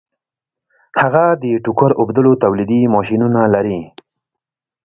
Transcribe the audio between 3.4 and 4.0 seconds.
لري